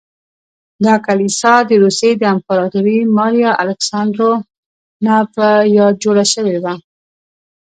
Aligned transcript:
دا 0.85 0.93
کلیسا 1.05 1.53
د 1.69 1.71
روسیې 1.83 2.11
د 2.17 2.23
امپراتورې 2.35 2.97
ماریا 3.17 3.51
الکساندرونا 3.63 5.17
په 5.35 5.45
یاد 5.77 5.93
جوړه 6.03 6.25
شوې 6.33 6.57
وه. 6.63 6.73